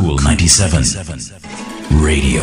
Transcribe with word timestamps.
Cool 0.00 0.18
97 0.18 0.82
Radio. 2.02 2.42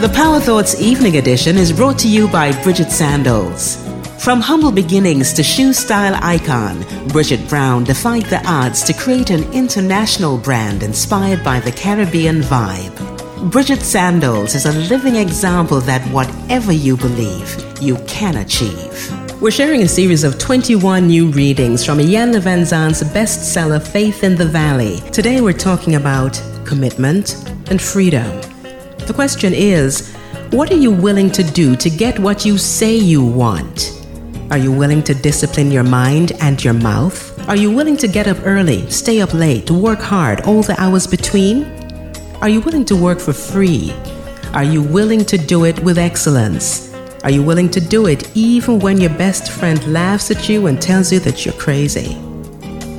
The 0.00 0.12
Power 0.12 0.40
Thoughts 0.40 0.80
Evening 0.80 1.18
Edition 1.18 1.56
is 1.56 1.72
brought 1.72 1.96
to 2.00 2.08
you 2.08 2.26
by 2.26 2.50
Bridget 2.64 2.90
Sandals. 2.90 3.76
From 4.18 4.40
humble 4.40 4.72
beginnings 4.72 5.32
to 5.34 5.44
shoe 5.44 5.72
style 5.72 6.18
icon, 6.20 6.84
Bridget 7.06 7.48
Brown 7.48 7.84
defied 7.84 8.24
the 8.24 8.44
odds 8.50 8.82
to 8.82 8.92
create 8.92 9.30
an 9.30 9.44
international 9.52 10.38
brand 10.38 10.82
inspired 10.82 11.44
by 11.44 11.60
the 11.60 11.70
Caribbean 11.70 12.40
vibe. 12.40 13.52
Bridget 13.52 13.80
Sandals 13.80 14.56
is 14.56 14.66
a 14.66 14.72
living 14.72 15.14
example 15.14 15.78
that 15.82 16.02
whatever 16.10 16.72
you 16.72 16.96
believe, 16.96 17.80
you 17.80 17.96
can 18.08 18.38
achieve. 18.38 19.23
We're 19.44 19.50
sharing 19.50 19.82
a 19.82 19.88
series 19.88 20.24
of 20.24 20.38
21 20.38 21.06
new 21.06 21.28
readings 21.28 21.84
from 21.84 21.98
Iyanla 21.98 22.40
Vanzant's 22.40 23.02
bestseller 23.02 23.78
Faith 23.78 24.24
in 24.24 24.36
the 24.36 24.46
Valley. 24.46 25.00
Today 25.12 25.42
we're 25.42 25.52
talking 25.52 25.96
about 25.96 26.42
commitment 26.64 27.34
and 27.70 27.78
freedom. 27.78 28.24
The 29.06 29.12
question 29.14 29.52
is, 29.52 30.14
what 30.50 30.72
are 30.72 30.78
you 30.78 30.90
willing 30.90 31.30
to 31.32 31.42
do 31.42 31.76
to 31.76 31.90
get 31.90 32.18
what 32.18 32.46
you 32.46 32.56
say 32.56 32.96
you 32.96 33.22
want? 33.22 34.06
Are 34.50 34.56
you 34.56 34.72
willing 34.72 35.02
to 35.02 35.14
discipline 35.14 35.70
your 35.70 35.84
mind 35.84 36.32
and 36.40 36.64
your 36.64 36.72
mouth? 36.72 37.46
Are 37.46 37.56
you 37.56 37.70
willing 37.70 37.98
to 37.98 38.08
get 38.08 38.26
up 38.26 38.38
early, 38.46 38.90
stay 38.90 39.20
up 39.20 39.34
late, 39.34 39.70
work 39.70 40.00
hard 40.00 40.40
all 40.46 40.62
the 40.62 40.80
hours 40.80 41.06
between? 41.06 41.64
Are 42.40 42.48
you 42.48 42.62
willing 42.62 42.86
to 42.86 42.96
work 42.96 43.20
for 43.20 43.34
free? 43.34 43.92
Are 44.54 44.64
you 44.64 44.82
willing 44.82 45.22
to 45.26 45.36
do 45.36 45.66
it 45.66 45.78
with 45.80 45.98
excellence? 45.98 46.93
Are 47.24 47.30
you 47.30 47.42
willing 47.42 47.70
to 47.70 47.80
do 47.80 48.06
it 48.06 48.30
even 48.36 48.80
when 48.80 49.00
your 49.00 49.08
best 49.08 49.50
friend 49.50 49.82
laughs 49.90 50.30
at 50.30 50.46
you 50.46 50.66
and 50.66 50.80
tells 50.80 51.10
you 51.10 51.18
that 51.20 51.46
you're 51.46 51.54
crazy? 51.54 52.12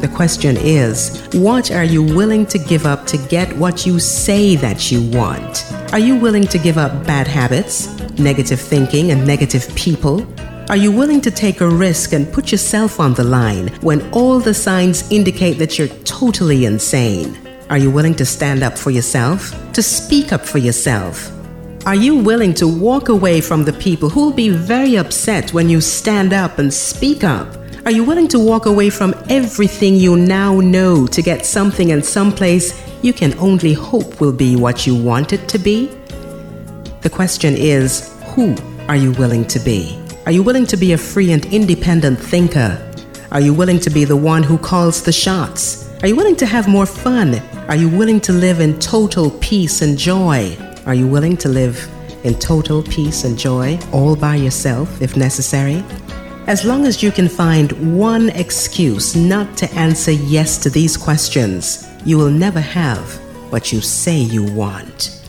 The 0.00 0.12
question 0.14 0.56
is, 0.56 1.28
what 1.34 1.72
are 1.72 1.82
you 1.82 2.04
willing 2.04 2.46
to 2.46 2.58
give 2.60 2.86
up 2.86 3.04
to 3.08 3.18
get 3.18 3.52
what 3.56 3.84
you 3.84 3.98
say 3.98 4.54
that 4.54 4.92
you 4.92 5.02
want? 5.10 5.64
Are 5.92 5.98
you 5.98 6.14
willing 6.14 6.46
to 6.46 6.58
give 6.58 6.78
up 6.78 7.04
bad 7.04 7.26
habits, 7.26 7.88
negative 8.16 8.60
thinking, 8.60 9.10
and 9.10 9.26
negative 9.26 9.68
people? 9.74 10.24
Are 10.70 10.76
you 10.76 10.92
willing 10.92 11.20
to 11.22 11.32
take 11.32 11.60
a 11.60 11.68
risk 11.68 12.12
and 12.12 12.32
put 12.32 12.52
yourself 12.52 13.00
on 13.00 13.14
the 13.14 13.24
line 13.24 13.74
when 13.80 14.08
all 14.12 14.38
the 14.38 14.54
signs 14.54 15.02
indicate 15.10 15.54
that 15.54 15.80
you're 15.80 15.94
totally 16.04 16.64
insane? 16.64 17.36
Are 17.70 17.78
you 17.78 17.90
willing 17.90 18.14
to 18.14 18.24
stand 18.24 18.62
up 18.62 18.78
for 18.78 18.92
yourself? 18.92 19.50
To 19.72 19.82
speak 19.82 20.32
up 20.32 20.42
for 20.42 20.58
yourself? 20.58 21.41
Are 21.84 21.96
you 21.96 22.14
willing 22.14 22.54
to 22.54 22.68
walk 22.68 23.08
away 23.08 23.40
from 23.40 23.64
the 23.64 23.72
people 23.72 24.08
who 24.08 24.26
will 24.26 24.32
be 24.32 24.50
very 24.50 24.96
upset 24.96 25.52
when 25.52 25.68
you 25.68 25.80
stand 25.80 26.32
up 26.32 26.60
and 26.60 26.72
speak 26.72 27.24
up? 27.24 27.56
Are 27.84 27.90
you 27.90 28.04
willing 28.04 28.28
to 28.28 28.38
walk 28.38 28.66
away 28.66 28.88
from 28.88 29.16
everything 29.28 29.96
you 29.96 30.14
now 30.14 30.60
know 30.60 31.08
to 31.08 31.20
get 31.20 31.44
something 31.44 31.88
in 31.88 32.00
some 32.00 32.30
place 32.30 32.80
you 33.02 33.12
can 33.12 33.36
only 33.40 33.72
hope 33.72 34.20
will 34.20 34.32
be 34.32 34.54
what 34.54 34.86
you 34.86 34.94
want 34.94 35.32
it 35.32 35.48
to 35.48 35.58
be? 35.58 35.86
The 37.00 37.10
question 37.10 37.56
is 37.56 38.16
who 38.26 38.54
are 38.86 38.94
you 38.94 39.10
willing 39.12 39.44
to 39.46 39.58
be? 39.58 40.00
Are 40.24 40.32
you 40.32 40.44
willing 40.44 40.66
to 40.66 40.76
be 40.76 40.92
a 40.92 40.98
free 40.98 41.32
and 41.32 41.44
independent 41.46 42.20
thinker? 42.20 42.78
Are 43.32 43.40
you 43.40 43.52
willing 43.52 43.80
to 43.80 43.90
be 43.90 44.04
the 44.04 44.16
one 44.16 44.44
who 44.44 44.56
calls 44.56 45.02
the 45.02 45.10
shots? 45.10 45.90
Are 46.04 46.06
you 46.06 46.14
willing 46.14 46.36
to 46.36 46.46
have 46.46 46.68
more 46.68 46.86
fun? 46.86 47.40
Are 47.68 47.76
you 47.76 47.88
willing 47.88 48.20
to 48.20 48.32
live 48.32 48.60
in 48.60 48.78
total 48.78 49.32
peace 49.40 49.82
and 49.82 49.98
joy? 49.98 50.56
Are 50.84 50.94
you 50.94 51.06
willing 51.06 51.36
to 51.38 51.48
live 51.48 51.88
in 52.24 52.34
total 52.34 52.82
peace 52.82 53.24
and 53.24 53.38
joy 53.38 53.78
all 53.92 54.16
by 54.16 54.34
yourself 54.36 55.00
if 55.00 55.16
necessary? 55.16 55.84
As 56.48 56.64
long 56.64 56.86
as 56.86 57.02
you 57.02 57.12
can 57.12 57.28
find 57.28 57.96
one 57.96 58.30
excuse 58.30 59.14
not 59.14 59.56
to 59.58 59.70
answer 59.74 60.10
yes 60.10 60.58
to 60.58 60.70
these 60.70 60.96
questions, 60.96 61.88
you 62.04 62.18
will 62.18 62.30
never 62.30 62.60
have 62.60 63.00
what 63.52 63.72
you 63.72 63.80
say 63.80 64.16
you 64.16 64.44
want. 64.52 65.22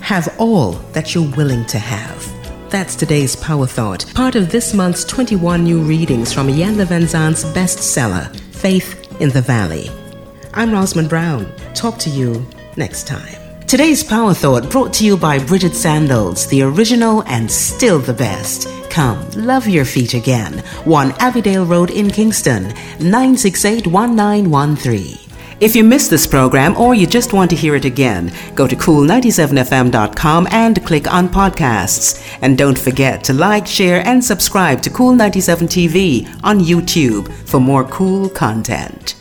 Have 0.00 0.34
all 0.38 0.72
that 0.94 1.14
you're 1.14 1.30
willing 1.36 1.64
to 1.66 1.78
have. 1.78 2.70
That's 2.70 2.96
today's 2.96 3.36
Power 3.36 3.66
Thought, 3.66 4.04
part 4.14 4.34
of 4.34 4.50
this 4.50 4.74
month's 4.74 5.04
21 5.04 5.62
new 5.62 5.80
readings 5.80 6.32
from 6.32 6.50
Ian 6.50 6.74
Van 6.84 7.06
Zant's 7.06 7.44
bestseller, 7.44 8.34
Faith 8.52 9.20
in 9.20 9.30
the 9.30 9.42
Valley. 9.42 9.90
I'm 10.54 10.72
Rosamond 10.72 11.08
Brown. 11.08 11.46
Talk 11.74 11.98
to 11.98 12.10
you 12.10 12.44
next 12.76 13.06
time. 13.06 13.47
Today's 13.68 14.02
Power 14.02 14.32
Thought 14.32 14.70
brought 14.70 14.94
to 14.94 15.04
you 15.04 15.14
by 15.14 15.38
Bridget 15.38 15.74
Sandals, 15.74 16.46
the 16.46 16.62
original 16.62 17.22
and 17.24 17.50
still 17.50 17.98
the 17.98 18.14
best. 18.14 18.66
Come, 18.88 19.28
love 19.32 19.68
your 19.68 19.84
feet 19.84 20.14
again. 20.14 20.60
1 20.86 21.12
Avondale 21.18 21.66
Road 21.66 21.90
in 21.90 22.10
Kingston, 22.10 22.68
968 22.98 23.86
1913. 23.86 25.18
If 25.60 25.76
you 25.76 25.84
missed 25.84 26.08
this 26.08 26.26
program 26.26 26.78
or 26.78 26.94
you 26.94 27.06
just 27.06 27.34
want 27.34 27.50
to 27.50 27.56
hear 27.56 27.74
it 27.74 27.84
again, 27.84 28.32
go 28.54 28.66
to 28.66 28.74
cool97fm.com 28.74 30.48
and 30.50 30.86
click 30.86 31.12
on 31.12 31.28
podcasts. 31.28 32.38
And 32.40 32.56
don't 32.56 32.78
forget 32.78 33.22
to 33.24 33.34
like, 33.34 33.66
share, 33.66 34.00
and 34.06 34.24
subscribe 34.24 34.80
to 34.80 34.88
Cool 34.88 35.12
97 35.12 35.68
TV 35.68 36.26
on 36.42 36.60
YouTube 36.60 37.30
for 37.46 37.60
more 37.60 37.84
cool 37.84 38.30
content. 38.30 39.17